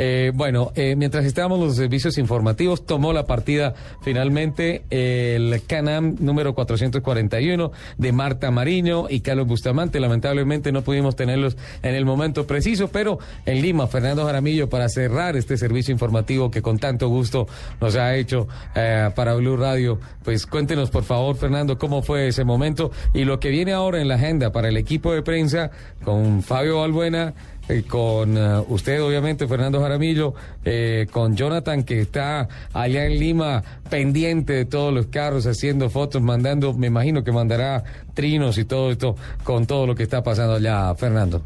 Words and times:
Eh, 0.00 0.30
bueno, 0.32 0.70
eh, 0.76 0.94
mientras 0.96 1.24
estábamos 1.24 1.58
los 1.58 1.74
servicios 1.76 2.18
informativos, 2.18 2.86
tomó 2.86 3.12
la 3.12 3.26
partida 3.26 3.74
finalmente 4.00 4.84
el 4.90 5.60
Canam 5.66 6.14
número 6.20 6.54
441 6.54 7.72
de 7.98 8.12
Marta 8.12 8.52
Mariño 8.52 9.06
y 9.10 9.20
Carlos 9.20 9.48
Bustamante. 9.48 9.98
Lamentablemente 9.98 10.70
no 10.70 10.82
pudimos 10.82 11.16
tenerlos 11.16 11.56
en 11.82 11.96
el 11.96 12.04
momento 12.04 12.46
preciso, 12.46 12.88
pero 12.88 13.18
en 13.44 13.60
Lima, 13.60 13.88
Fernando 13.88 14.24
Jaramillo, 14.24 14.68
para 14.68 14.88
cerrar 14.88 15.36
este 15.36 15.56
servicio 15.56 15.92
informativo 15.92 16.50
que 16.50 16.62
con 16.62 16.78
tanto 16.78 17.08
gusto 17.08 17.48
nos 17.80 17.96
ha 17.96 18.14
hecho 18.14 18.46
eh, 18.76 19.10
para 19.16 19.34
Blue 19.34 19.56
Radio, 19.56 19.98
pues 20.22 20.46
cuéntenos 20.46 20.90
por 20.90 21.02
favor, 21.02 21.36
Fernando, 21.36 21.76
cómo 21.76 22.02
fue 22.02 22.28
ese 22.28 22.44
momento 22.44 22.92
y 23.14 23.24
lo 23.24 23.40
que 23.40 23.50
viene 23.50 23.72
ahora 23.72 24.00
en 24.00 24.06
la 24.06 24.14
agenda 24.14 24.52
para 24.52 24.68
el 24.68 24.76
equipo 24.76 25.12
de 25.12 25.22
prensa 25.22 25.72
con 26.04 26.42
Fabio 26.42 26.78
Balbuena 26.80 27.34
eh, 27.68 27.82
con 27.86 28.36
uh, 28.36 28.64
usted, 28.68 29.02
obviamente, 29.02 29.46
Fernando 29.46 29.80
Jaramillo, 29.80 30.34
eh, 30.64 31.06
con 31.10 31.36
Jonathan, 31.36 31.84
que 31.84 32.00
está 32.00 32.48
allá 32.72 33.04
en 33.04 33.18
Lima 33.18 33.62
pendiente 33.90 34.52
de 34.52 34.64
todos 34.64 34.92
los 34.92 35.06
carros, 35.06 35.46
haciendo 35.46 35.90
fotos, 35.90 36.22
mandando, 36.22 36.72
me 36.74 36.86
imagino 36.86 37.24
que 37.24 37.32
mandará 37.32 37.84
trinos 38.14 38.58
y 38.58 38.64
todo 38.64 38.90
esto 38.90 39.16
con 39.44 39.66
todo 39.66 39.86
lo 39.86 39.94
que 39.94 40.02
está 40.02 40.22
pasando 40.22 40.54
allá, 40.54 40.94
Fernando. 40.94 41.42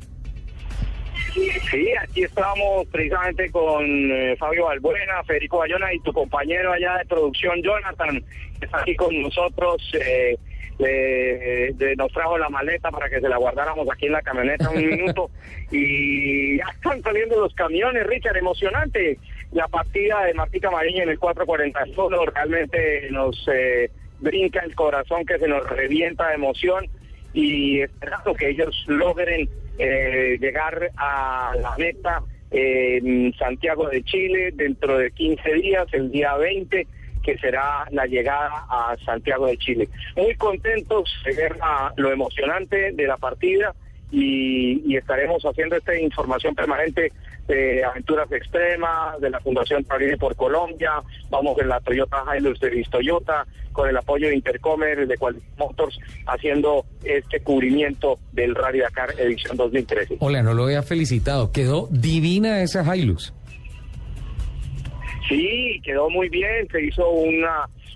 Sí, 1.34 1.88
aquí 1.98 2.24
estamos 2.24 2.86
precisamente 2.88 3.50
con 3.50 3.84
eh, 3.84 4.36
Fabio 4.36 4.66
Balbuena, 4.66 5.24
Federico 5.26 5.58
Bayona 5.58 5.92
y 5.94 5.98
tu 6.00 6.12
compañero 6.12 6.72
allá 6.72 6.98
de 6.98 7.06
producción, 7.06 7.62
Jonathan, 7.62 8.22
que 8.58 8.66
está 8.66 8.80
aquí 8.80 8.94
con 8.94 9.18
nosotros. 9.22 9.82
Eh, 9.94 10.36
le, 10.78 11.72
le, 11.72 11.96
nos 11.96 12.12
trajo 12.12 12.38
la 12.38 12.48
maleta 12.48 12.90
para 12.90 13.08
que 13.08 13.20
se 13.20 13.28
la 13.28 13.36
guardáramos 13.36 13.88
aquí 13.90 14.06
en 14.06 14.12
la 14.12 14.22
camioneta 14.22 14.70
un 14.70 14.86
minuto. 14.86 15.30
Y 15.70 16.58
ya 16.58 16.64
están 16.74 17.02
saliendo 17.02 17.40
los 17.40 17.54
camiones, 17.54 18.06
Richard, 18.06 18.36
emocionante. 18.36 19.18
La 19.52 19.68
partida 19.68 20.24
de 20.24 20.34
Martica 20.34 20.70
Mariña 20.70 21.02
en 21.02 21.10
el 21.10 21.18
441, 21.18 22.24
realmente 22.26 23.08
nos 23.10 23.46
eh, 23.52 23.90
brinca 24.20 24.60
el 24.60 24.74
corazón 24.74 25.26
que 25.26 25.38
se 25.38 25.46
nos 25.46 25.68
revienta 25.68 26.28
de 26.28 26.34
emoción 26.34 26.86
y 27.34 27.80
esperando 27.80 28.34
que 28.34 28.50
ellos 28.50 28.84
logren 28.86 29.48
eh, 29.78 30.38
llegar 30.40 30.90
a 30.96 31.54
la 31.60 31.74
meta 31.76 32.22
en 32.50 33.32
Santiago 33.34 33.88
de 33.88 34.02
Chile 34.04 34.50
dentro 34.52 34.98
de 34.98 35.10
15 35.10 35.54
días, 35.54 35.86
el 35.92 36.10
día 36.10 36.36
20 36.36 36.86
que 37.22 37.38
será 37.38 37.86
la 37.90 38.06
llegada 38.06 38.66
a 38.68 38.96
Santiago 39.04 39.46
de 39.46 39.56
Chile. 39.56 39.88
Muy 40.16 40.34
contentos 40.36 41.10
de 41.24 41.34
ver 41.34 41.56
a 41.60 41.92
lo 41.96 42.12
emocionante 42.12 42.92
de 42.92 43.06
la 43.06 43.16
partida 43.16 43.74
y, 44.12 44.96
estaremos 44.96 45.42
haciendo 45.42 45.76
esta 45.76 45.98
información 45.98 46.54
permanente 46.54 47.12
de 47.48 47.82
aventuras 47.82 48.30
extremas, 48.30 49.18
de 49.20 49.30
la 49.30 49.40
Fundación 49.40 49.82
París 49.84 50.16
por 50.18 50.36
Colombia, 50.36 50.92
vamos 51.30 51.58
en 51.58 51.68
la 51.68 51.80
Toyota 51.80 52.24
Hilux 52.36 52.60
de 52.60 52.86
Toyota, 52.90 53.46
con 53.72 53.88
el 53.88 53.96
apoyo 53.96 54.28
de 54.28 54.34
Intercomer, 54.36 55.08
de 55.08 55.16
Quality 55.16 55.44
Motors, 55.56 55.98
haciendo 56.26 56.84
este 57.02 57.40
cubrimiento 57.40 58.18
del 58.32 58.54
Rally 58.54 58.80
Dakar 58.80 59.18
edición 59.18 59.56
2013. 59.56 60.18
Hola, 60.20 60.42
no 60.42 60.54
lo 60.54 60.64
había 60.64 60.82
felicitado, 60.82 61.50
quedó 61.50 61.88
divina 61.90 62.62
esa 62.62 62.84
Hilux. 62.94 63.32
Sí, 65.28 65.80
quedó 65.84 66.10
muy 66.10 66.28
bien, 66.28 66.68
se 66.70 66.82
hizo 66.82 67.08
un 67.10 67.44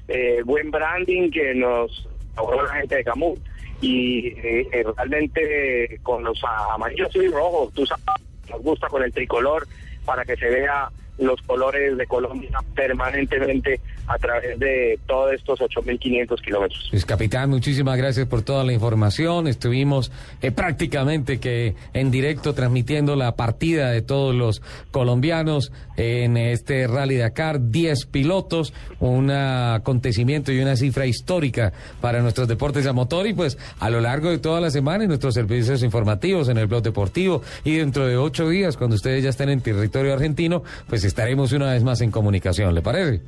eh, 0.08 0.42
buen 0.44 0.70
branding 0.70 1.30
que 1.30 1.54
nos 1.54 2.08
logró 2.36 2.64
la 2.64 2.74
gente 2.74 2.96
de 2.96 3.04
Camus. 3.04 3.38
Y 3.80 4.28
eh, 4.28 4.86
realmente 4.96 5.98
con 6.02 6.24
los 6.24 6.40
amarillos 6.72 7.14
y 7.14 7.28
rojos, 7.28 7.72
tú 7.74 7.84
sabes, 7.84 8.04
nos 8.48 8.62
gusta 8.62 8.88
con 8.88 9.02
el 9.02 9.12
tricolor 9.12 9.66
para 10.04 10.24
que 10.24 10.36
se 10.36 10.48
vea 10.48 10.88
los 11.18 11.40
colores 11.42 11.96
de 11.96 12.06
Colombia 12.06 12.58
permanentemente 12.74 13.80
a 14.06 14.18
través 14.18 14.58
de 14.58 14.98
todos 15.06 15.32
estos 15.32 15.58
8.500 15.60 16.40
kilómetros. 16.42 16.88
Pues 16.90 17.04
capitán, 17.04 17.50
muchísimas 17.50 17.96
gracias 17.96 18.26
por 18.26 18.42
toda 18.42 18.64
la 18.64 18.72
información. 18.72 19.48
Estuvimos 19.48 20.12
eh, 20.42 20.50
prácticamente 20.50 21.38
que 21.38 21.74
en 21.92 22.10
directo 22.10 22.54
transmitiendo 22.54 23.16
la 23.16 23.36
partida 23.36 23.90
de 23.90 24.02
todos 24.02 24.34
los 24.34 24.62
colombianos 24.90 25.72
en 25.96 26.36
este 26.36 26.86
Rally 26.86 27.16
Dakar. 27.16 27.70
10 27.70 28.06
pilotos, 28.06 28.72
un 29.00 29.30
acontecimiento 29.30 30.52
y 30.52 30.60
una 30.60 30.76
cifra 30.76 31.06
histórica 31.06 31.72
para 32.00 32.20
nuestros 32.20 32.48
deportes 32.48 32.86
a 32.86 32.92
motor 32.92 33.26
y 33.26 33.34
pues 33.34 33.58
a 33.78 33.90
lo 33.90 34.00
largo 34.00 34.30
de 34.30 34.38
toda 34.38 34.60
la 34.60 34.70
semana 34.70 35.04
en 35.04 35.08
nuestros 35.08 35.34
servicios 35.34 35.82
informativos 35.82 36.48
en 36.48 36.58
el 36.58 36.66
blog 36.66 36.82
deportivo 36.82 37.42
y 37.64 37.76
dentro 37.76 38.06
de 38.06 38.16
ocho 38.16 38.48
días 38.48 38.76
cuando 38.76 38.96
ustedes 38.96 39.22
ya 39.22 39.30
estén 39.30 39.48
en 39.48 39.60
territorio 39.60 40.12
argentino, 40.12 40.62
pues 40.88 41.04
estaremos 41.04 41.52
una 41.52 41.72
vez 41.72 41.82
más 41.82 42.00
en 42.00 42.10
comunicación. 42.10 42.74
¿Le 42.74 42.82
parece? 42.82 43.20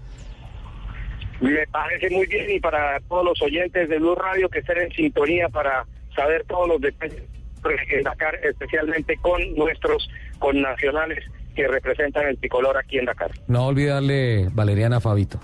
Me 1.41 1.67
parece 1.69 2.11
muy 2.11 2.27
bien 2.27 2.51
y 2.51 2.61
para 2.61 2.99
todos 3.09 3.25
los 3.25 3.43
oyentes 3.43 3.89
de 3.89 3.99
Blue 3.99 4.15
Radio 4.15 4.49
que 4.49 4.59
estén 4.59 4.79
en 4.79 4.91
sintonía 4.93 5.49
para 5.49 5.87
saber 6.15 6.45
todos 6.47 6.69
los 6.69 6.81
detalles 6.81 7.23
de 7.63 8.03
Dakar, 8.03 8.35
especialmente 8.45 9.17
con 9.19 9.41
nuestros 9.55 10.09
connacionales 10.39 11.25
que 11.55 11.67
representan 11.67 12.27
el 12.27 12.39
tricolor 12.39 12.77
aquí 12.77 12.99
en 12.99 13.05
Dakar. 13.05 13.31
No 13.47 13.67
olvidarle 13.67 14.49
Valeriana 14.53 15.01
Fabito. 15.01 15.41